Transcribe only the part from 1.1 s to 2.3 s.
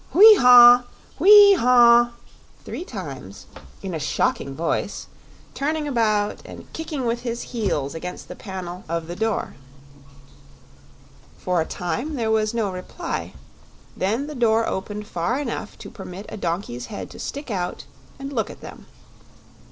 whee haw!"